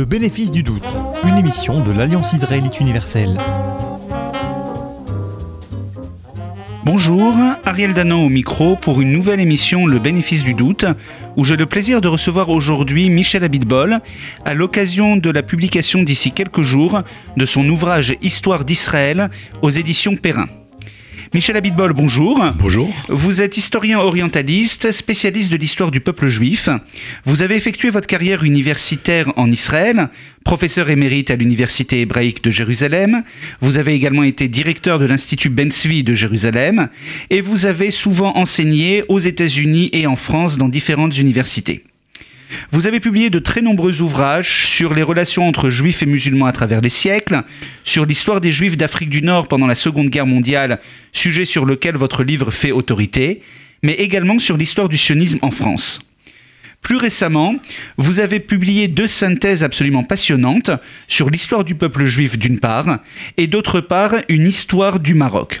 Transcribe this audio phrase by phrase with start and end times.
[0.00, 3.38] Le bénéfice du doute, une émission de l'Alliance israélite universelle.
[6.86, 7.34] Bonjour,
[7.66, 10.86] Ariel Danan au micro pour une nouvelle émission Le bénéfice du doute,
[11.36, 14.00] où j'ai le plaisir de recevoir aujourd'hui Michel Abitbol
[14.46, 17.02] à l'occasion de la publication d'ici quelques jours
[17.36, 19.28] de son ouvrage Histoire d'Israël
[19.60, 20.48] aux éditions Perrin.
[21.32, 22.44] Michel Abitbol, bonjour.
[22.58, 22.92] Bonjour.
[23.08, 26.68] Vous êtes historien orientaliste, spécialiste de l'histoire du peuple juif.
[27.24, 30.08] Vous avez effectué votre carrière universitaire en Israël,
[30.44, 33.22] professeur émérite à l'Université hébraïque de Jérusalem.
[33.60, 36.88] Vous avez également été directeur de l'Institut Ben Tzvi de Jérusalem.
[37.30, 41.84] Et vous avez souvent enseigné aux États-Unis et en France dans différentes universités.
[42.72, 46.52] Vous avez publié de très nombreux ouvrages sur les relations entre juifs et musulmans à
[46.52, 47.42] travers les siècles,
[47.84, 50.80] sur l'histoire des juifs d'Afrique du Nord pendant la Seconde Guerre mondiale,
[51.12, 53.42] sujet sur lequel votre livre fait autorité,
[53.82, 56.00] mais également sur l'histoire du sionisme en France.
[56.82, 57.56] Plus récemment,
[57.98, 60.70] vous avez publié deux synthèses absolument passionnantes
[61.08, 63.00] sur l'histoire du peuple juif d'une part,
[63.36, 65.60] et d'autre part une histoire du Maroc.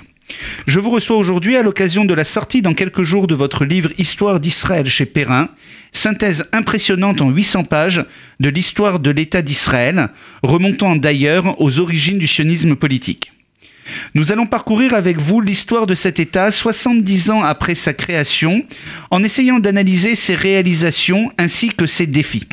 [0.66, 3.90] Je vous reçois aujourd'hui à l'occasion de la sortie dans quelques jours de votre livre
[3.98, 5.48] Histoire d'Israël chez Perrin,
[5.92, 8.04] synthèse impressionnante en 800 pages
[8.38, 10.10] de l'histoire de l'État d'Israël,
[10.42, 13.32] remontant d'ailleurs aux origines du sionisme politique.
[14.14, 18.64] Nous allons parcourir avec vous l'histoire de cet État 70 ans après sa création,
[19.10, 22.46] en essayant d'analyser ses réalisations ainsi que ses défis.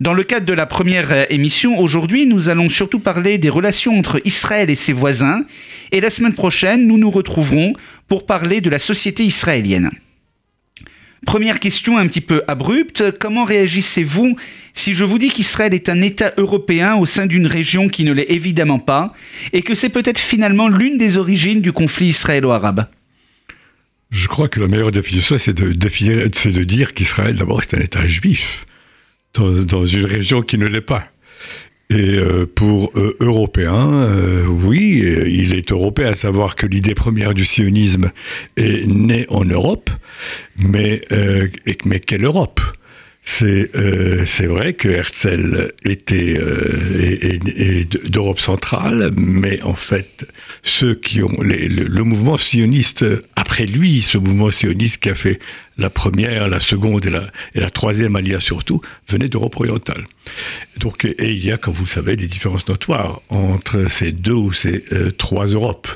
[0.00, 4.20] Dans le cadre de la première émission, aujourd'hui, nous allons surtout parler des relations entre
[4.24, 5.44] Israël et ses voisins,
[5.92, 7.74] et la semaine prochaine, nous nous retrouverons
[8.08, 9.90] pour parler de la société israélienne.
[11.24, 14.36] Première question un petit peu abrupte, comment réagissez-vous
[14.74, 18.12] si je vous dis qu'Israël est un État européen au sein d'une région qui ne
[18.12, 19.14] l'est évidemment pas,
[19.52, 22.86] et que c'est peut-être finalement l'une des origines du conflit israélo-arabe?
[24.10, 28.06] Je crois que la meilleure définition, c'est de, de, dire qu'Israël, d'abord, est un État
[28.06, 28.66] juif,
[29.34, 31.04] dans, une région qui ne l'est pas.
[31.90, 37.34] Et euh, pour euh, Européens, euh, oui, il est européen, à savoir que l'idée première
[37.34, 38.10] du sionisme
[38.56, 39.90] est née en Europe,
[40.58, 41.02] mais,
[41.84, 42.60] mais quelle Europe?
[43.26, 43.70] C'est
[44.46, 46.38] vrai que Herzl était
[48.08, 50.26] d'Europe centrale, mais en fait,
[50.62, 53.06] ceux qui ont le, mouvement sioniste
[53.54, 55.38] après lui, ce mouvement sioniste qui a fait
[55.78, 60.08] la première, la seconde et la, et la troisième alia surtout, venaient d'Europe orientale.
[60.80, 64.32] Donc, et il y a, comme vous le savez, des différences notoires entre ces deux
[64.32, 65.86] ou ces euh, trois Europes.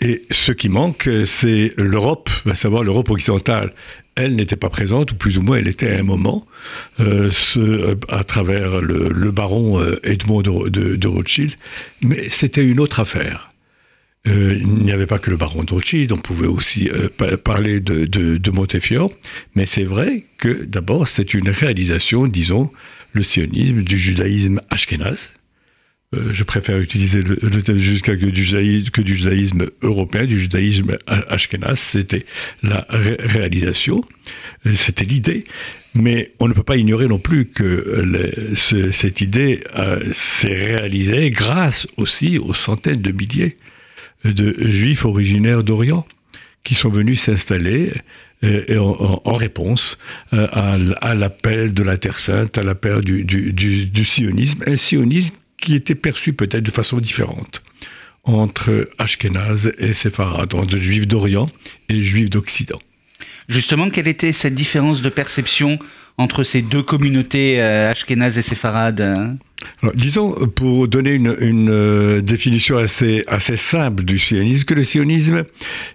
[0.00, 3.74] Et ce qui manque, c'est l'Europe, à savoir l'Europe occidentale.
[4.14, 6.46] Elle n'était pas présente, ou plus ou moins elle était à un moment,
[7.00, 11.56] euh, ce, à travers le, baron euh, Edmond de Rothschild,
[12.02, 13.50] mais c'était une autre affaire.
[14.26, 17.80] Euh, il n'y avait pas que le baron de Rothschild, on pouvait aussi euh, parler
[17.80, 19.10] de, Montefiore,
[19.54, 22.70] mais c'est vrai que d'abord c'est une réalisation, disons,
[23.12, 25.34] le sionisme du judaïsme ashkénaze.
[26.14, 31.80] Euh, je préfère utiliser le, le terme jusqu'à que, du judaïsme, européen, du judaïsme ashkénaze,
[31.80, 32.24] c'était
[32.62, 34.02] la ré réalisation,
[34.74, 35.44] c'était l'idée.
[35.94, 38.02] Mais on ne peut pas ignorer non plus que
[38.54, 39.62] cette idée
[40.10, 43.56] s'est réalisée grâce aussi aux centaines de milliers
[44.24, 46.06] de juifs originaires d'Orient
[46.64, 47.92] qui sont venus s'installer
[48.42, 49.98] euh, en, réponse
[50.32, 55.94] euh, à, l'appel de la Terre Sainte, à l'appel du, sionisme, un sionisme qui était
[55.94, 57.62] perçu peut-être de façon différente
[58.24, 61.46] entre Ashkenaz et Séfarad, entre juifs d'Orient
[61.88, 62.80] et juifs d'Occident.
[63.48, 65.78] Justement, quelle était cette différence de perception
[66.18, 69.36] entre ces deux communautés, euh, Ashkenaz et Séfarad hein
[69.82, 73.24] alors, disons, pour donner une, euh, définition assez,
[73.56, 75.44] simple du sionisme, que le sionisme,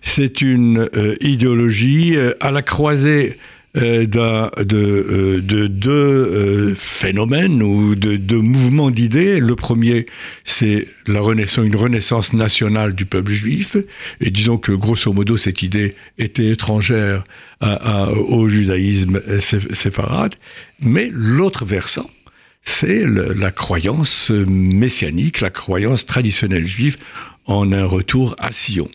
[0.02, 3.38] c'est une euh, idéologie euh, à la croisée
[3.80, 9.40] euh, de, de, de, deux phénomènes ou de deux mouvements d'idées.
[9.40, 10.06] Le premier,
[10.44, 13.78] c'est la renaissance, une renaissance nationale du peuple juif.
[14.22, 17.24] Et disons que, grosso modo, cette idée était étrangère
[17.62, 20.36] au judaïsme séfarade.
[20.82, 22.10] Mais l'autre versant,
[22.64, 26.98] c'est la croyance messianique, la croyance traditionnelle juive
[27.50, 28.88] en un retour à Sion.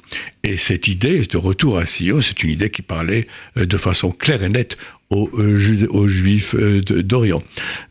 [0.44, 3.26] Et cette idée de retour à Sion, c'est une idée qui parlait
[3.58, 4.76] euh, de façon claire et nette
[5.10, 7.42] aux, euh, aux juifs euh, d'Orient.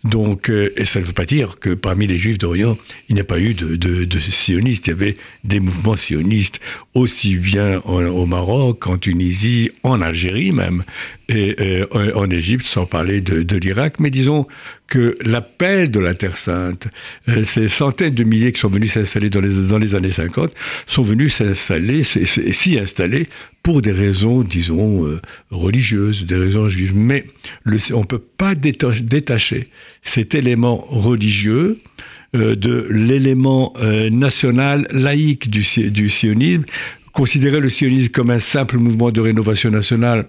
[0.06, 2.78] Donc, et ça ne veut pas dire que parmi les juifs d'Orient,
[3.10, 4.88] il n'y a pas eu de, sionistes.
[4.88, 6.62] Il y avait des mouvements sionistes
[6.94, 10.84] aussi bien au Maroc, en Tunisie, en Algérie même,
[11.28, 14.00] et, en Égypte, sans parler de, l'Irak.
[14.00, 14.48] Mais disons
[14.88, 16.88] que l'appel de la Terre Sainte,
[17.28, 20.54] euh, ces centaines de milliers qui sont venus s'installer dans les, années 50,
[20.86, 23.28] sont venus s'installer, s'y installer
[23.64, 25.20] pour des raisons, disons, euh,
[25.50, 26.96] religieuses, des raisons juives.
[26.96, 27.26] Mais
[27.66, 29.70] on ne peut pas détacher
[30.04, 32.04] cet élément religieux euh,
[32.34, 35.64] de l'élément euh, national laïque du,
[36.10, 36.64] sionisme.
[37.12, 40.26] Considérer le sionisme comme un simple mouvement de rénovation nationale,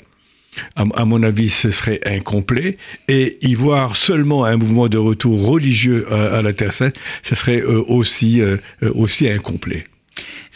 [0.76, 2.76] à, mon avis, ce serait incomplet.
[3.08, 7.62] Et y voir seulement un mouvement de retour religieux à, la Terre Sainte, ce serait
[7.62, 8.40] aussi,
[8.82, 9.84] aussi incomplet.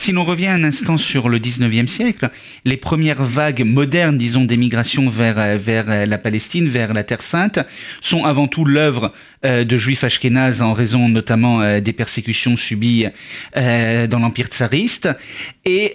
[0.00, 2.30] Si l'on revient un instant sur le 19e siècle,
[2.64, 7.20] les premières vagues modernes, disons, d'émigration vers, euh, vers euh, la Palestine, vers la Terre
[7.20, 7.58] Sainte,
[8.00, 9.12] sont avant tout l'œuvre
[9.44, 13.06] euh, de juifs ashkénazes en raison notamment des persécutions subies
[13.56, 15.08] dans l'Empire tsariste.
[15.64, 15.94] Et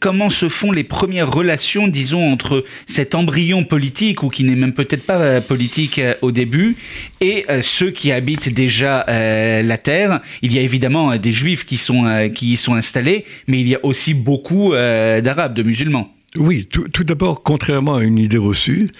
[0.00, 4.72] comment se font les premières relations, disons, entre cet embryon politique, ou qui n'est même
[4.72, 6.76] peut-être pas politique au début,
[7.20, 10.20] et ceux qui habitent déjà la Terre?
[10.42, 13.74] Il y a évidemment des juifs qui, sont, qui y sont installés, mais il y
[13.74, 16.14] a aussi beaucoup euh, d'Arabes, de musulmans.
[16.36, 18.90] Oui, tout, d'abord, contrairement à une idée reçue,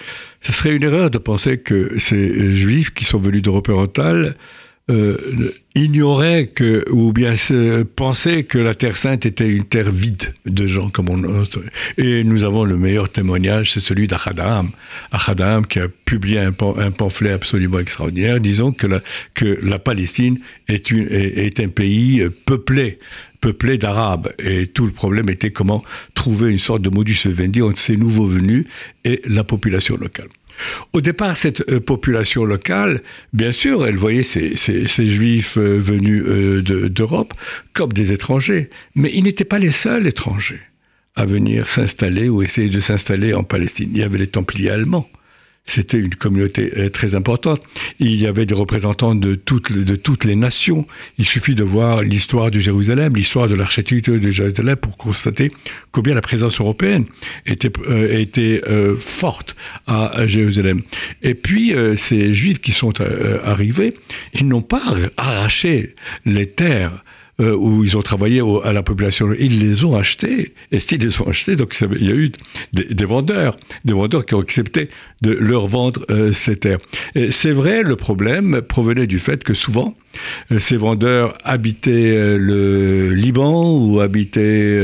[0.42, 4.36] ce serait une erreur de penser que ces juifs qui sont venus d'Europe orientale
[4.90, 5.16] euh,
[5.74, 7.32] ignoraient que, ou bien
[7.96, 11.44] pensaient que la Terre Sainte était une terre vide de gens comme on.
[11.96, 14.70] Et nous avons le meilleur témoignage, c'est celui d'Achadam.
[15.10, 19.00] Achadam qui a publié un, pamphlet absolument extraordinaire, disons que
[19.62, 22.98] la, Palestine est, un pays peuplé
[23.42, 24.32] peuplé d'Arabes.
[24.38, 25.84] Et tout le problème était comment
[26.14, 28.64] trouver une sorte de modus vivendi entre ces nouveaux venus
[29.04, 30.28] et la population locale.
[30.92, 33.02] Au départ, cette euh, population locale,
[33.32, 34.56] bien sûr, elle voyait ces,
[34.86, 37.34] juifs euh, venus euh, d'Europe
[37.72, 40.60] comme des étrangers, mais ils n'étaient pas les seuls étrangers
[41.16, 43.90] à venir s'installer ou essayer de s'installer en Palestine.
[43.92, 45.08] Il y avait les Templiers allemands
[45.64, 47.62] c'était une communauté euh, très importante.
[48.00, 50.86] Il y avait des représentants de toutes, de toutes les nations.
[51.18, 55.52] Il suffit de voir l'histoire de Jérusalem, l'histoire de l'architecture de Jérusalem pour constater
[55.92, 57.04] combien la présence européenne
[57.46, 59.54] était, euh, euh, forte
[59.86, 60.82] à, Jérusalem.
[61.22, 62.92] Et puis, ces juifs qui sont
[63.44, 63.94] arrivés,
[64.34, 64.82] ils n'ont pas
[65.16, 65.94] arraché
[66.24, 67.04] les terres
[67.42, 69.32] euh, où ils ont travaillé à la population.
[69.36, 70.54] Ils les ont achetés.
[70.70, 72.30] Et s'ils les ont achetés, donc il y a eu
[72.72, 74.88] des, vendeurs, des vendeurs qui ont accepté
[75.22, 76.78] de leur vendre euh, ces terres.
[77.30, 79.96] C'est vrai, le problème provenait du fait que souvent,
[80.52, 84.80] euh, ces vendeurs habitaient le Liban ou habitaient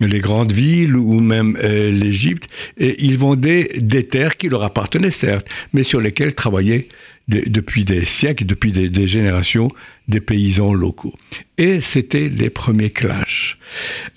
[0.00, 5.46] les grandes villes ou même l'Égypte, et ils vendaient des terres qui leur appartenaient certes,
[5.72, 6.88] mais sur lesquelles travaillaient
[7.28, 9.70] depuis des siècles, depuis des, générations,
[10.08, 11.14] des paysans locaux.
[11.58, 13.58] Et c'était les premiers clashs.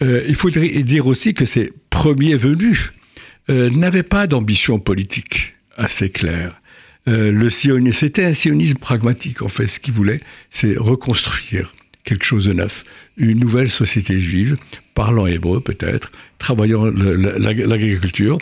[0.02, 2.94] Euh, il faudrait dire aussi que ces premiers venus
[3.50, 6.62] euh, n'avaient pas d'ambition politique assez claire.
[7.08, 9.68] Euh, le c'était un sionisme pragmatique, en fait.
[9.68, 12.84] Ce qu'ils voulaient, c'est reconstruire quelque chose de neuf,
[13.18, 14.58] une nouvelle société juive,
[14.96, 18.40] parlant hébreu peut-être, travaillant l'agriculture,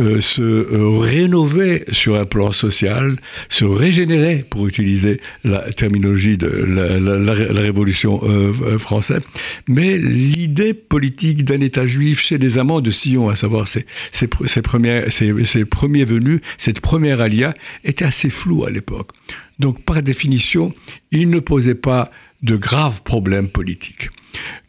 [0.00, 3.16] euh, se euh, rénover sur un plan social,
[3.48, 9.20] se régénérer, pour utiliser la terminologie de la, révolution euh, française.
[9.68, 14.26] Mais l'idée politique d'un État juif chez les amants de Sion, à savoir ses, ses,
[14.28, 17.54] premiers venus, cette première alia,
[17.84, 19.10] était assez floue à l'époque.
[19.58, 20.74] Donc par définition,
[21.10, 22.10] il ne posait pas
[22.42, 24.10] de graves problèmes politiques.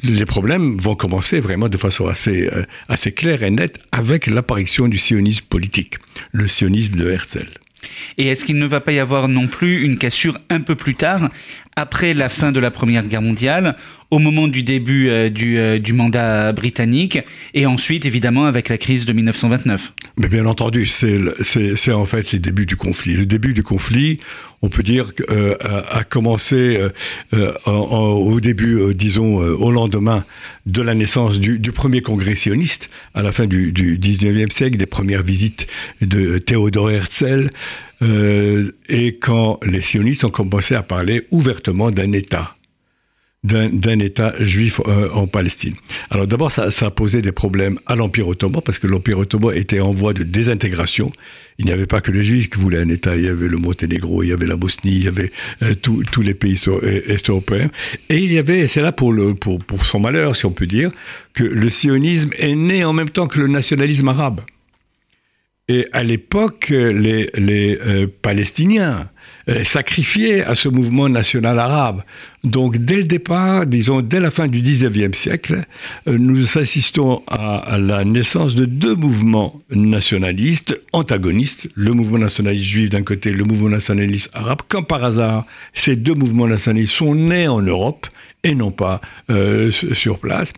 [0.02, 4.88] Les problèmes vont commencer vraiment de façon assez, euh, assez claire et nette avec l'apparition
[4.88, 5.96] du sionisme politique,
[6.32, 7.48] le sionisme de Herzl.
[8.18, 10.96] Et est-ce qu'il ne va pas y avoir non plus une cassure un peu plus
[10.96, 11.30] tard,
[11.76, 13.76] après la fin de la Première Guerre mondiale,
[14.12, 17.20] au moment du début euh, du, euh, du, mandat britannique,
[17.54, 22.40] et ensuite évidemment avec la crise de 1929 Mais bien entendu, c'est en fait les
[22.40, 23.16] débuts du conflit.
[23.16, 24.20] Le début du conflit,
[24.64, 26.80] on peut dire, euh, a, commencé
[27.66, 30.26] au début, disons, au lendemain
[30.66, 34.86] de la naissance du, premier congrès sioniste, à la fin du, du 19e siècle, des
[34.86, 35.68] premières visites
[36.02, 37.50] de Théodore Herzl,
[38.02, 42.56] et quand les sionistes ont commencé à parler ouvertement d'un État
[43.44, 45.74] d'un État juif euh, en Palestine.
[46.10, 49.56] Alors d'abord, ça, ça, a posé des problèmes à l'Empire ottoman, parce que l'Empire ottoman
[49.56, 51.12] était en voie de désintégration.
[51.60, 53.58] Il n'y avait pas que les juifs qui voulaient un État, il y avait le
[53.58, 55.32] Monténégro, il y avait la Bosnie, il y avait
[55.62, 57.70] euh, tous les pays est-européens.
[58.10, 59.14] Et il y avait, c'est là pour,
[59.84, 60.90] son malheur, si on peut dire,
[61.34, 64.42] que le sionisme est né en même temps que le nationalisme arabe.
[65.68, 69.13] Et à l'époque, les, les euh, Palestiniens euh,
[69.64, 72.04] sacrifié à ce mouvement national arabe.
[72.44, 75.64] Donc dès le départ, disons dès la fin du XIXe siècle,
[76.08, 82.90] euh, nous assistons à, la naissance de deux mouvements nationalistes antagonistes, le mouvement nationaliste juif
[82.90, 84.62] d'un côté, le mouvement nationaliste arabe.
[84.68, 88.08] Comme par hasard, ces deux mouvements nationalistes sont nés en Europe
[88.44, 90.52] et non pas euh, sur place.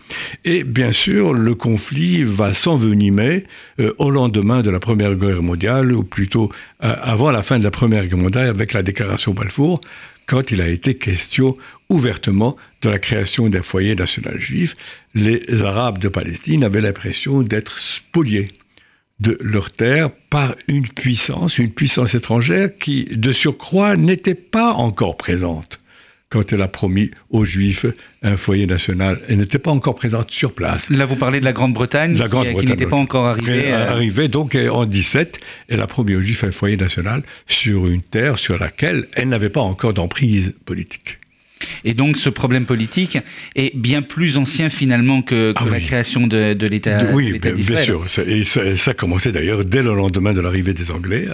[0.43, 3.45] Et bien sûr, le conflit va s'envenimer
[3.79, 6.51] euh, au lendemain de la Première Guerre mondiale, ou plutôt
[6.83, 9.81] euh, avant la fin de la Première Guerre mondiale, avec la déclaration Balfour,
[10.25, 11.55] quand il a été question
[11.89, 14.75] ouvertement de la création d'un foyer national juif.
[15.13, 18.49] Les Arabes de Palestine avaient l'impression d'être spoliés
[19.19, 25.15] de leurs terres par une puissance, une puissance étrangère qui, de surcroît, n'était pas encore
[25.15, 25.79] présente
[26.35, 27.85] quand elle a promis aux Juifs
[28.21, 29.21] un foyer national.
[29.29, 30.89] Elle n'était pas encore présente sur place.
[30.89, 32.13] Là, vous parlez de la Grande-Bretagne,
[32.59, 33.71] qui, n'était pas encore arrivée.
[33.71, 33.89] Euh...
[33.89, 35.39] Arrivée donc en 17,
[35.69, 39.49] elle a promis aux Juifs un foyer national sur une terre sur laquelle elle n'avait
[39.49, 41.19] pas encore d'emprise politique.
[41.85, 43.17] Et donc ce problème politique
[43.55, 47.77] est bien plus ancien finalement que, ah la création de, de l'État Oui, bien, bien,
[47.77, 48.05] sûr.
[48.27, 51.27] Et ça, commencé d'ailleurs dès le lendemain de l'arrivée des Anglais,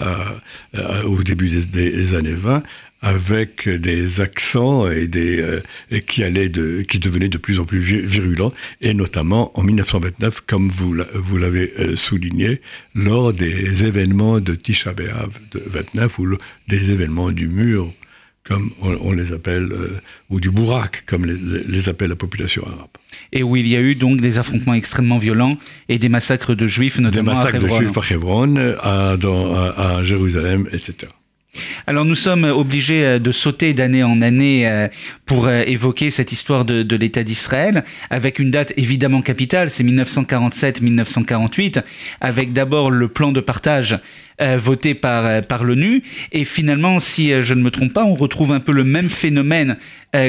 [1.04, 2.62] au début des, des, années 20,
[3.02, 5.60] avec des accents et des euh,
[6.06, 10.70] qui allaient de qui devenaient de plus en plus virulents et notamment en 1929 comme
[10.70, 12.60] vous vous l'avez euh, souligné
[12.94, 16.36] lors des événements de Tisha B'av de 29 ou
[16.68, 17.92] des événements du mur
[18.44, 22.88] comme on, les appelle, euh, ou du Bourak, comme les, appelle la population arabe.
[23.32, 25.56] Et où il y a eu donc des affrontements extrêmement violents
[25.88, 31.12] et des massacres de juifs, notamment des massacres de juifs à Hebron, à Jérusalem, etc.
[31.86, 34.88] Alors nous sommes obligés euh, de sauter d'année en année euh,
[35.26, 41.82] pour euh, évoquer cette histoire de, l'État d'Israël, avec une date évidemment capitale, c'est 1947-1948,
[42.20, 43.98] avec d'abord le plan de partage
[44.40, 48.60] voté par, par l'ONU, et finalement, si je ne me trompe pas, on retrouve un
[48.60, 49.76] peu le même phénomène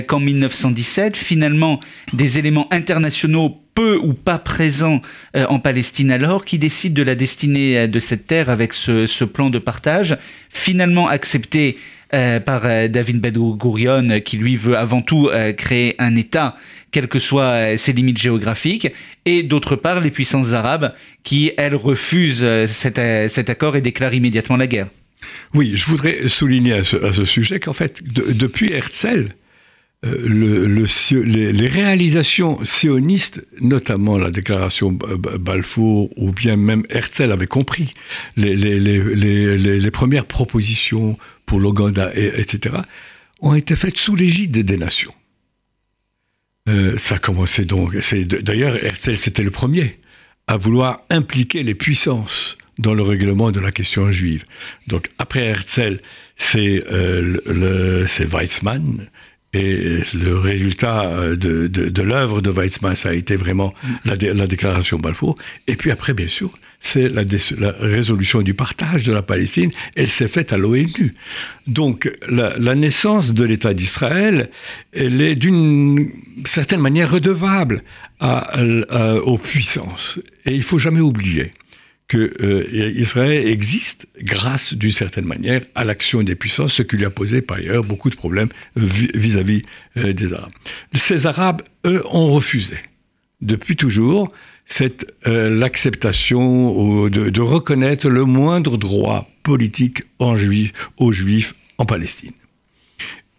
[0.08, 1.80] qu'en 1917, finalement
[2.14, 5.02] des éléments internationaux peu ou pas présent
[5.36, 9.24] euh, en Palestine alors, qui décide de la destinée euh, de cette terre avec ce,
[9.24, 10.18] plan de partage,
[10.50, 11.78] finalement accepté
[12.14, 16.56] euh, par David Ben Gurion, qui lui veut avant tout créer un État,
[16.92, 18.90] quelles que soient ses limites géographiques,
[19.26, 20.94] et d'autre part les puissances arabes,
[21.24, 23.00] qui, elles, refusent cet,
[23.50, 24.88] accord et déclarent immédiatement la guerre.
[25.54, 29.30] Oui, je voudrais souligner à ce, sujet qu'en fait, depuis Herzl,
[30.06, 37.94] euh, le, les, réalisations sionistes, notamment la déclaration Balfour, ou bien même Herzl avait compris
[38.36, 42.76] les, premières propositions pour l'Ouganda, etc.,
[43.40, 45.14] ont été faites sous l'égide des nations.
[46.68, 47.96] Euh, ça a donc.
[48.42, 50.00] D'ailleurs, Herzl, c'était le premier
[50.48, 54.44] à vouloir impliquer les puissances dans le règlement de la question juive.
[54.88, 56.00] Donc, après Herzl,
[56.36, 59.08] c'est euh, Weizmann
[59.54, 64.48] et le résultat euh, de, de, l'œuvre de Weizmann, ça a été vraiment la, la
[64.48, 65.36] déclaration Balfour.
[65.68, 67.24] Et puis après, bien sûr, c'est la,
[67.60, 69.72] la, résolution du partage de la Palestine.
[69.96, 71.14] Elle s'est faite à l'ONU.
[71.68, 74.50] Donc la, la, naissance de l'État d'Israël,
[74.92, 76.10] elle est d'une
[76.46, 77.84] certaine manière redevable
[78.20, 78.58] à,
[79.24, 80.20] aux puissances.
[80.46, 81.52] Et il faut jamais oublier
[82.08, 87.06] que euh, Israël existe grâce, d'une certaine manière, à l'action des puissances, ce qui lui
[87.06, 89.62] a posé par ailleurs beaucoup de problèmes vis-à-vis
[89.98, 90.52] euh, des Arabes.
[90.94, 92.78] Ces Arabes, eux, ont refusé
[93.42, 94.32] depuis toujours
[95.28, 102.32] euh, l'acceptation de, reconnaître le moindre droit politique aux Juifs en Palestine.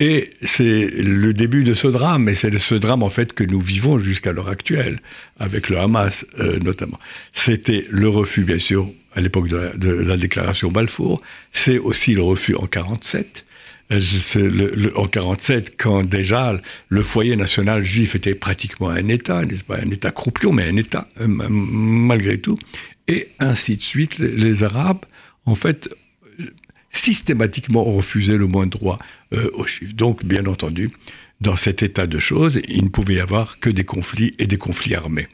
[0.00, 3.60] Et c'est le début de ce drame, et c'est ce drame en fait que nous
[3.60, 4.98] vivons jusqu'à l'heure actuelle,
[5.38, 6.98] avec le Hamas euh, notamment.
[7.32, 11.22] C'était le refus, bien sûr, à l'époque de, la déclaration Balfour,
[11.52, 13.44] c'est aussi le refus en 47.
[13.92, 14.00] Euh,
[14.34, 19.76] le, en 47, quand déjà le foyer national juif était pratiquement un État, n'est-ce pas
[19.76, 22.58] un État croupion, mais un État euh, malgré tout,
[23.06, 25.04] et ainsi de suite, les, les Arabes,
[25.46, 25.88] en fait,
[26.90, 28.98] systématiquement ont refusé le moins de droit
[29.34, 29.50] euh.
[29.92, 30.90] Donc, bien entendu,
[31.40, 34.56] dans cet état de choses, il ne pouvait y avoir que des conflits et des
[34.56, 35.28] conflits armés.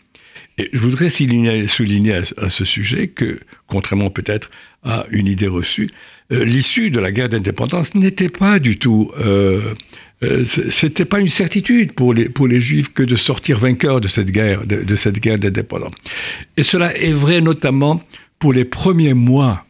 [0.59, 4.50] Et je voudrais souligner, à, ce sujet que, contrairement peut-être
[4.83, 5.88] à une idée reçue,
[6.33, 9.11] euh, l'issue de la guerre d'indépendance n'était pas du tout...
[9.19, 9.75] Euh,
[10.23, 14.09] euh, c'était pas une certitude pour les, pour les Juifs que de sortir vainqueurs de
[14.09, 15.95] cette guerre, de cette guerre d'indépendance.
[16.59, 18.02] Et cela est vrai notamment
[18.38, 19.64] pour les premiers mois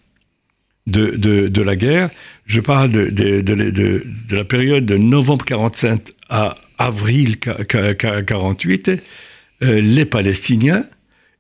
[0.91, 2.11] de, de, la guerre.
[2.47, 8.91] Je parle de, de, la période de novembre 45 à avril 48.
[9.63, 10.85] Euh, les Palestiniens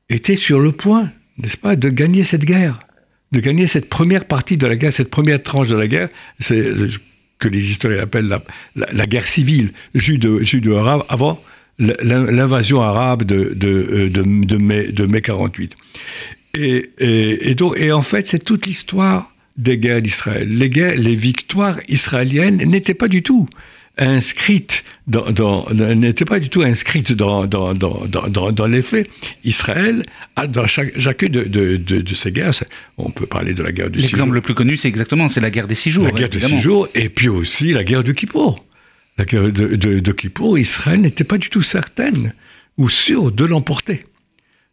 [0.09, 2.81] étaient sur le point, n'est-ce pas, de gagner cette guerre,
[3.33, 6.09] de gagner cette première partie de la guerre, cette première tranche de la guerre.
[6.39, 6.73] C'est
[7.39, 8.39] que les historiens appellent
[8.77, 11.43] la, guerre civile judo-arabe avant
[11.79, 15.75] l'invasion arabe de, de, de, mai, de mai 48.
[16.59, 19.30] Et, et, donc, et en fait, c'est toute l'histoire
[19.61, 20.49] des guerres d'Israël.
[20.49, 23.49] Les, guerres, les victoires israéliennes n'étaient pas du tout
[23.99, 25.65] inscrite dans,
[26.27, 29.11] pas du tout inscrite dans, dans, dans, dans, les faits.
[29.45, 32.53] Israël a dans chaque, chacune de, de, de, ces guerres,
[32.97, 35.51] on peut parler de la guerre du L'exemple le plus connu, c'est exactement, c'est la
[35.51, 36.05] guerre des six jours.
[36.05, 38.65] La guerre des six jours, et puis aussi la guerre de Kippour.
[39.19, 42.33] La guerre de, de, de Kippour, Israël n'était pas du tout certaine
[42.79, 44.07] ou sûre de l'emporter.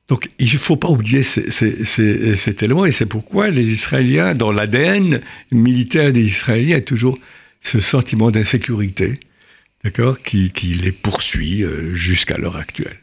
[0.07, 5.21] Donc il ne faut pas oublier cet élément, et c'est pourquoi les Israéliens, dans l'ADN
[5.51, 7.17] militaire des Israéliens, est toujours
[7.61, 9.19] ce sentiment d'insécurité,
[9.83, 12.97] d'accord, qui, les poursuit euh, jusqu'à l'heure actuelle.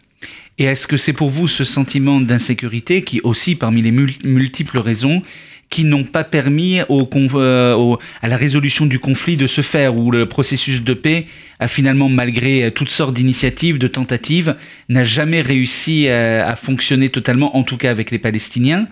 [0.57, 5.23] Et est-ce que c'est pour vous ce sentiment d'insécurité qui aussi, parmi les multiples raisons,
[5.71, 10.27] qui n'ont pas permis euh, à la résolution du conflit de se faire, où le
[10.27, 11.27] processus de paix
[11.59, 14.57] a finalement, malgré toutes sortes d'initiatives, de tentatives,
[14.89, 18.87] n'a jamais réussi euh, à fonctionner totalement, en tout cas avec les Palestiniens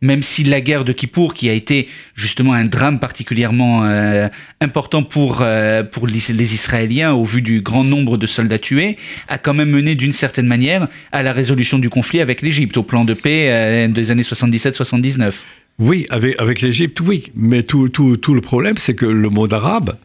[0.00, 4.28] même si la guerre de Kippour, qui a été justement un drame particulièrement euh,
[4.60, 9.70] important pour, les Israéliens au vu du grand nombre de soldats tués, a quand même
[9.70, 13.88] mené d'une certaine manière à la résolution du conflit avec l'Égypte, au plan de paix
[13.88, 15.32] des années 77-79.
[15.78, 17.30] Oui, avec, l'Égypte, oui.
[17.34, 19.96] Mais tout, tout, tout le problème, c'est que le monde arabe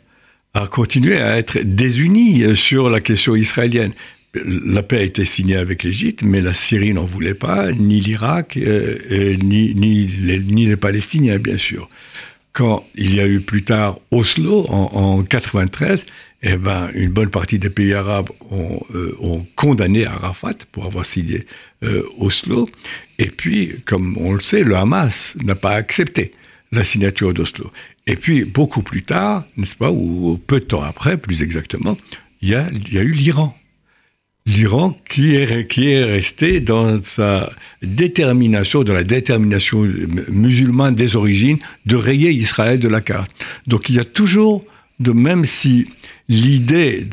[0.54, 3.94] a continué à être désuni sur la question israélienne
[4.34, 8.58] la paix a été signée avec l'Égypte, mais la Syrie n'en voulait pas, ni l'Irak,
[8.58, 11.90] euh, ni, ni, les, Palestiniens, bien sûr.
[12.52, 16.06] Quand il y a eu plus tard Oslo, en, 1993,
[16.44, 19.16] eh ben, une bonne partie des pays arabes ont, euh,
[19.56, 21.40] condamné Arafat pour avoir signé
[21.84, 22.68] euh, Oslo.
[23.18, 26.34] Et puis, comme on le sait, le Hamas n'a pas accepté
[26.74, 27.72] la signature d'Oslo.
[28.08, 31.98] Et puis, beaucoup plus tard, n'est-ce pas, ou peu de temps après, plus exactement,
[32.42, 33.58] il y a, eu l'Iran
[34.46, 39.88] l'Iran qui est, qui est resté dans sa détermination, dans la détermination
[40.28, 43.32] musulmane des origines, de rayer Israël de la carte.
[43.68, 44.66] Donc il y a toujours,
[45.12, 45.88] même si
[46.30, 47.04] l'idée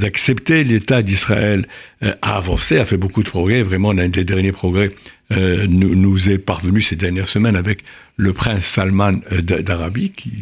[0.00, 1.66] d'accepter l'État d'Israël
[2.02, 4.90] euh, a avancé, a fait beaucoup de progrès, vraiment l'un des derniers progrès
[5.32, 7.84] euh, nous, est parvenu ces dernières semaines avec
[8.16, 10.32] le prince Salman euh, d'Arabie qui,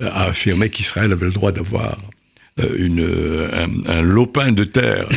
[0.00, 1.98] a affirmé qu'Israël avait le droit d'avoir
[2.56, 5.08] un, lopin de terre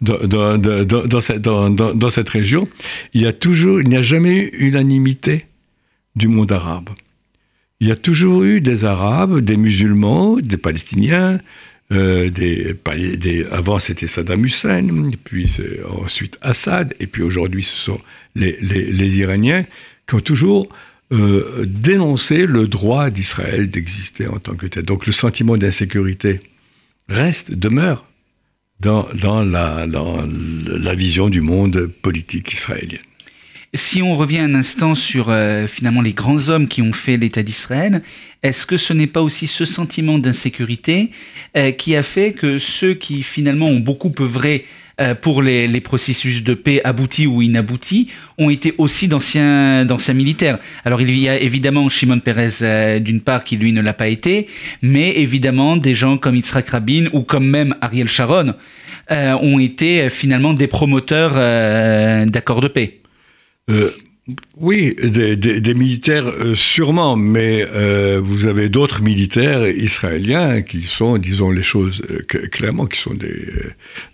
[0.00, 1.20] dans,
[2.10, 2.68] cette région,
[3.14, 5.46] il y a toujours, il n'y a jamais eu unanimité
[6.16, 6.90] du monde arabe.
[7.84, 11.38] Il y a toujours eu des Arabes, des musulmans, des Palestiniens,
[11.92, 12.30] euh,
[13.50, 15.52] avant c'était Saddam Hussein, puis
[16.02, 18.00] ensuite Assad, et puis aujourd'hui ce sont
[18.36, 19.66] les, Iraniens
[20.08, 20.70] qui ont toujours
[21.12, 24.84] euh, dénoncé le droit d'Israël d'exister en tant que tel.
[24.84, 26.40] Donc le sentiment d'insécurité
[27.10, 28.06] reste, demeure
[28.80, 33.00] dans la vision du monde politique israélien.
[33.76, 37.42] Si on revient un instant sur euh, finalement les grands hommes qui ont fait l'État
[37.42, 38.02] d'Israël,
[38.44, 41.10] est-ce que ce n'est pas aussi ce sentiment d'insécurité
[41.56, 44.66] euh, qui a fait que ceux qui finalement ont beaucoup œuvré
[45.00, 50.58] euh, pour les, processus de paix aboutis ou inaboutis ont été aussi d'anciens militaires?
[50.84, 54.08] Alors il y a évidemment Shimon Peres euh, d'une part qui lui ne l'a pas
[54.08, 54.46] été,
[54.82, 58.54] mais évidemment des gens comme Yitzhak Rabin ou comme même Ariel Sharon
[59.10, 61.34] ont été finalement des promoteurs
[62.26, 63.00] d'accords de paix.
[64.56, 71.50] Oui, des, militaires euh, sûrement, mais euh, vous avez d'autres militaires israéliens qui sont, disons
[71.50, 73.52] les choses euh, clairement, qui sont des,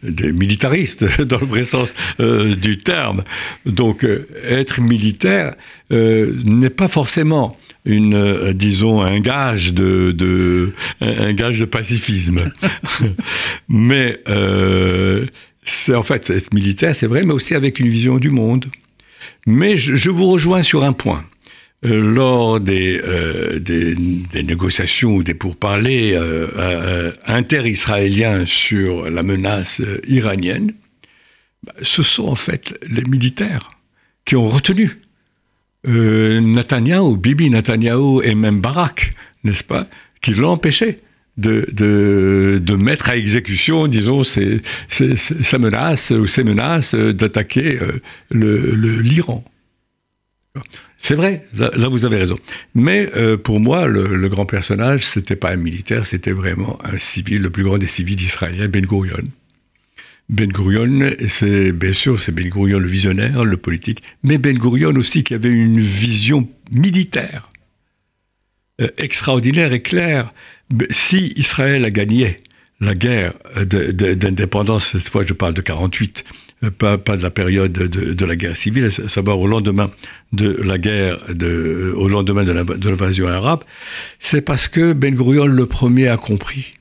[0.03, 3.23] des militaristes dans le vrai sens du terme.
[3.67, 4.05] Donc
[4.43, 5.55] être militaire
[5.91, 12.51] n'est pas forcément une, disons, un gage de, de, un gage de pacifisme.
[13.69, 14.19] mais
[15.63, 18.67] c'est en fait être militaire, c'est vrai, mais aussi avec une vision du monde.
[19.47, 21.25] Mais je, vous rejoins sur un point.
[21.85, 23.95] Euh, lors des, euh, des,
[24.43, 30.75] négociations ou des pourparlers euh, inter-israéliens sur la menace iranienne,
[31.65, 33.71] bah, ce sont en fait les militaires
[34.27, 35.01] qui ont retenu
[35.87, 39.13] Netanyahou, Bibi Netanyahou et même Barak,
[39.45, 39.87] n'est-ce pas,
[40.21, 41.01] qui l'ont empêché
[41.41, 49.45] de, de, mettre à exécution, disons, ces, sa menace ou ces menaces d'attaquer euh, l'Iran.
[50.99, 52.39] C'est vrai, là, vous avez raison.
[52.75, 57.41] Mais euh, pour moi, le, grand personnage, c'était pas un militaire, c'était vraiment un civil,
[57.43, 59.25] le plus grand des civils israéliens, Ben Gurion.
[60.29, 64.95] Ben Gurion, c'est bien sûr, c'est Ben Gurion le visionnaire, le politique, mais Ben Gurion
[64.97, 67.51] aussi qui avait une vision militaire
[68.97, 70.33] extraordinaire et clair.
[70.91, 72.37] Si Israël a gagné
[72.81, 76.25] la guerre d'indépendance, cette fois je parle de 48,
[76.79, 79.91] pas, pas de la période de, la guerre civile, à savoir au lendemain
[80.33, 83.65] de la guerre, de, au lendemain de l'invasion arabe,
[84.19, 86.75] c'est parce que Ben Gurion le premier a compris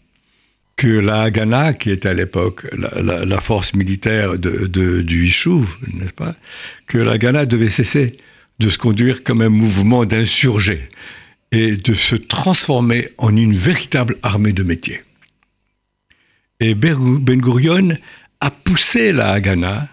[0.76, 6.36] que la Haganah, qui était à l'époque la, force militaire du Yishuv, n'est-ce pas,
[6.88, 8.14] que la Haganah devait cesser
[8.60, 10.88] de se conduire comme un mouvement d'insurgés
[11.52, 15.02] et de se transformer en une véritable armée de métier.
[16.60, 17.98] Et Ben Gurion
[18.42, 19.88] a poussé la Haganah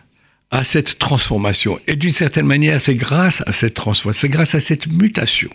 [0.50, 1.78] à cette transformation.
[1.86, 5.50] Et d'une certaine manière, c'est grâce à cette transformation, c'est grâce à cette mutation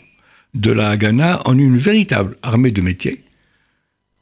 [0.53, 3.23] de la Haganah en une véritable armée de métier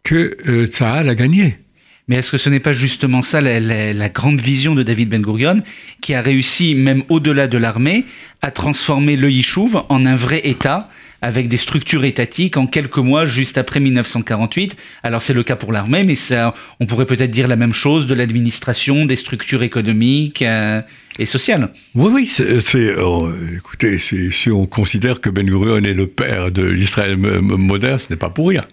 [0.03, 1.59] que euh, Tsahal a gagné.
[2.07, 5.61] Mais est-ce que ce n'est pas justement ça la, grande vision de David Ben Gurion,
[6.01, 8.05] qui a réussi, même au-delà de l'armée,
[8.41, 10.89] à transformer le Yishuv en un vrai État
[11.21, 14.77] avec des structures étatiques en quelques mois, juste après 1948.
[15.03, 18.07] Alors c'est le cas pour l'armée, mais ça, on pourrait peut-être dire la même chose
[18.07, 20.81] de l'administration, des structures économiques euh,
[21.17, 21.69] et sociales.
[21.95, 26.63] Oui, oui, c'est, oh, écoutez, si on considère que Ben Gurion est le père de
[26.63, 28.65] l'Israël moderne, ce n'est pas pour rien.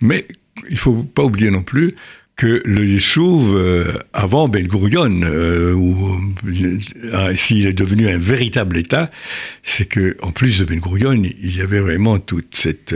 [0.00, 0.26] Mais
[0.70, 1.94] il faut pas oublier non plus
[2.36, 5.76] que le Yishuv, euh, avant Ben Gurion, euh,
[7.12, 9.10] euh, s'il est devenu un véritable État,
[9.62, 12.94] c'est que en plus de Ben Gurion, il y avait vraiment toute cette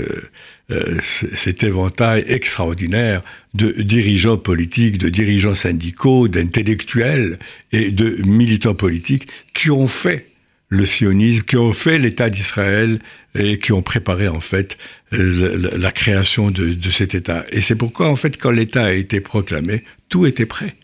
[1.33, 3.23] cet éventail extraordinaire
[3.55, 7.39] de dirigeants politiques, de dirigeants syndicaux, d'intellectuels
[7.71, 10.27] et de militants politiques qui ont fait
[10.69, 12.99] le sionisme, qui ont fait l'État d'Israël
[13.39, 14.79] et qui ont préparé en fait
[15.13, 17.45] euh, la, création de, cet État.
[17.53, 20.75] Et c'est pourquoi en fait quand l'État a été proclamé, tout était prêt.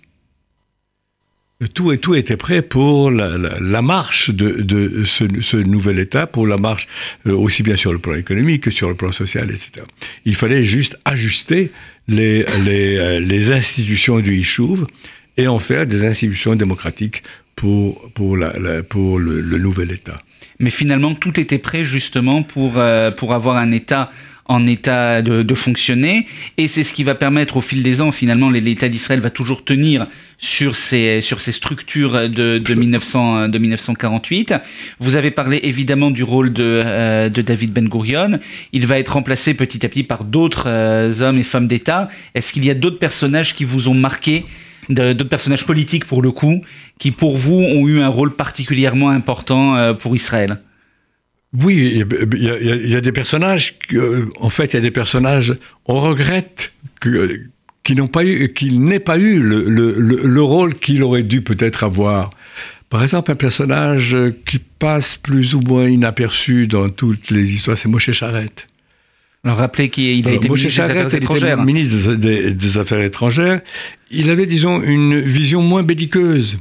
[1.74, 6.88] Tout, tout était prêt pour la, marche de, ce, nouvel État, pour la marche
[7.26, 9.86] euh, aussi bien sur le plan économique que sur le plan social, etc.
[10.24, 11.70] Il fallait juste ajuster
[12.08, 14.86] les, euh, institutions du Yishuv
[15.36, 17.22] et en faire des institutions démocratiques
[17.56, 20.18] pour, pour, la, pour le, nouvel État.
[20.58, 24.10] Mais finalement, tout était prêt justement pour, euh, pour avoir un État
[24.46, 26.26] en état de, fonctionner.
[26.58, 29.64] Et c'est ce qui va permettre au fil des ans, finalement, l'État d'Israël va toujours
[29.64, 30.06] tenir
[30.38, 34.54] sur ces, sur ces structures de, de, 1900, de 1948.
[34.98, 38.40] Vous avez parlé évidemment du rôle de, euh, de David Ben Gurion.
[38.72, 42.08] Il va être remplacé petit à petit par d'autres euh, hommes et femmes d'État.
[42.34, 44.44] Est-ce qu'il y a d'autres personnages qui vous ont marqué
[44.88, 46.62] d'autres personnages politiques pour le coup,
[46.98, 50.60] qui pour vous ont eu un rôle particulièrement important euh, pour Israël
[51.52, 55.54] Oui, il y, a des personnages, euh, en fait, il y a des personnages,
[55.86, 57.42] on regrette que,
[57.84, 58.52] qui n'ont pas eu,
[59.04, 62.30] pas eu le, le, le rôle qu'il aurait dû peut-être avoir.
[62.90, 67.88] Par exemple, un personnage qui passe plus ou moins inaperçu dans toutes les histoires, c'est
[67.88, 68.68] Moshe Charette.
[69.44, 71.64] Alors rappelez qu'il a été ministre des Affaires étrangères.
[71.64, 73.60] ministre des, Affaires étrangères.
[74.10, 76.60] Il avait, disons, une vision moins belliqueuse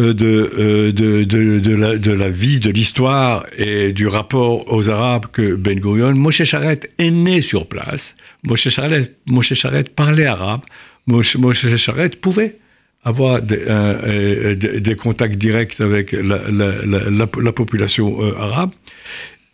[0.00, 4.88] euh, euh, de, de, de, la, de, la, vie, de l'histoire et du rapport aux
[4.90, 6.14] Arabes que Ben Gurion.
[6.14, 8.16] Moshe Charette est né sur place.
[8.42, 9.52] Moshe Charette, Moshe
[9.94, 10.62] parlait arabe.
[11.06, 12.58] Moshe, Moshe Charette pouvait
[13.04, 18.70] avoir des, euh, des, contacts directs avec la, la, la population arabe.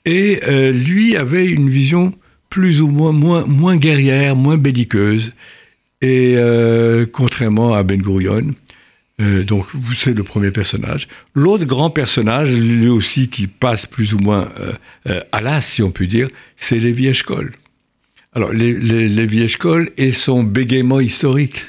[0.07, 0.41] Et
[0.73, 2.15] lui avait une vision
[2.51, 5.33] plus ou moins, moins, guerrière, moins belliqueuse,
[6.01, 8.55] et euh, contrairement à Ben Gurion.
[9.21, 11.09] Euh, donc, c'est le premier personnage.
[11.35, 14.49] L'autre grand personnage, lui aussi, qui passe plus ou moins
[15.09, 17.53] euh, à l'as, si on peut dire, c'est Lévi Eshkol.
[18.35, 21.65] Alors, Lévi Eshkol et son bégaiement historique.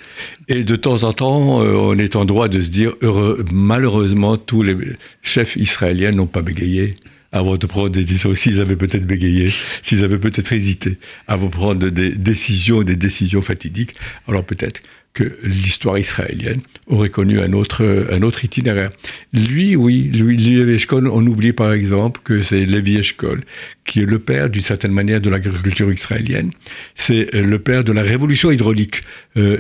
[0.47, 4.61] Et de temps en temps, on est en droit de se dire, heureux, malheureusement, tous
[4.61, 4.75] les
[5.23, 6.95] chefs israéliens n'ont pas bégayé
[7.31, 9.49] avant de prendre des décisions, s'ils avaient peut-être bégayé,
[9.83, 13.95] s'ils avaient peut-être hésité avant de prendre des décisions, des décisions fatidiques,
[14.27, 14.81] alors peut-être
[15.13, 18.91] que l'histoire israélienne aurait connu un autre, un autre itinéraire.
[19.33, 23.43] Lui, oui, lui, Lévi on oublie par exemple que c'est Lévi Eshkol,
[23.85, 26.51] qui est le père, d'une certaine manière, de l'agriculture israélienne.
[26.95, 29.01] C'est le père de la révolution hydraulique
[29.35, 29.57] euh,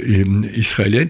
[0.55, 1.09] israélienne.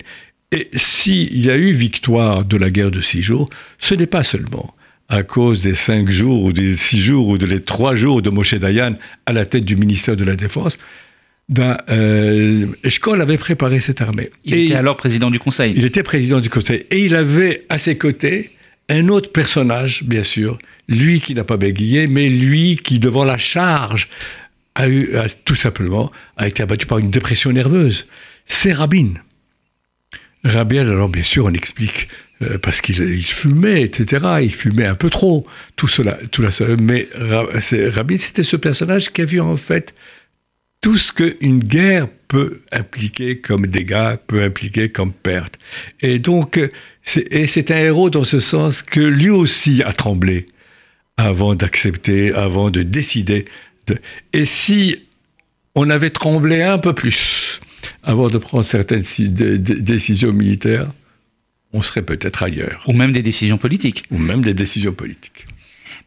[0.52, 4.24] Et s'il y a eu victoire de la guerre de six jours, ce n'est pas
[4.24, 4.74] seulement
[5.10, 8.54] à cause des cinq jours ou des six jours ou des trois jours de Moshe
[8.54, 8.96] Dayan
[9.26, 10.78] à la tête du ministère de la Défense,
[11.58, 12.68] euh,
[13.20, 14.30] avait préparé cette armée.
[14.46, 15.74] Il était alors président du Conseil.
[15.76, 16.86] Il était président du Conseil.
[16.92, 18.52] Et il avait à ses côtés
[18.88, 23.38] un autre personnage, bien sûr, lui qui n'a pas bégayé, mais lui qui, devant la
[23.38, 24.10] charge,
[24.76, 25.12] a eu,
[25.46, 28.08] tout simplement, a été abattu par une dépression nerveuse.
[28.46, 29.14] C'est Rabin.
[30.44, 32.08] Rabin, alors bien sûr, on explique
[32.42, 34.26] euh, parce qu'il fumait, etc.
[34.42, 36.18] Il fumait un peu trop, tout cela.
[36.32, 36.76] Tout cela.
[36.80, 39.94] Mais Rabin, c'était ce personnage qui a vu en fait
[40.82, 45.60] tout ce qu'une guerre peut impliquer comme dégâts, peut impliquer comme perte.
[46.00, 46.60] Et donc,
[47.04, 50.46] c'est un héros dans ce sens que lui aussi a tremblé
[51.18, 53.46] avant d'accepter, avant de décider.
[53.88, 53.98] De...
[54.32, 55.04] Et si
[55.76, 57.60] on avait tremblé un peu plus
[58.04, 60.90] avant de prendre certaines décisions militaires,
[61.74, 62.84] on serait peut-être ailleurs.
[62.88, 64.04] Ou même des décisions politiques.
[64.12, 65.46] Ou même des décisions politiques.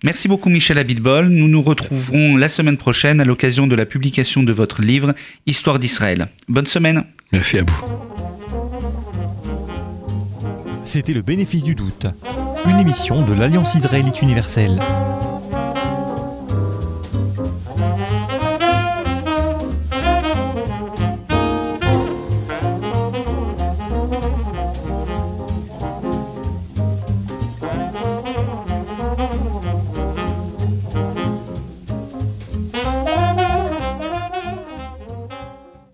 [0.05, 1.29] Merci beaucoup Michel Abitbol.
[1.29, 5.15] Nous nous retrouverons la semaine prochaine à l'occasion de la publication de votre livre
[5.47, 6.29] Histoire d'Israël.
[6.49, 7.05] Bonne semaine.
[7.31, 7.85] Merci à vous.
[10.83, 12.07] C'était le bénéfice du doute,
[12.69, 14.81] une émission de l'Alliance israélite universelle.